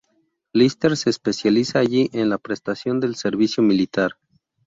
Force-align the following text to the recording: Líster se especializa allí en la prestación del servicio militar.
Líster 0.51 0.97
se 0.97 1.11
especializa 1.11 1.77
allí 1.77 2.09
en 2.11 2.29
la 2.29 2.39
prestación 2.39 2.99
del 2.99 3.13
servicio 3.13 3.61
militar. 3.61 4.13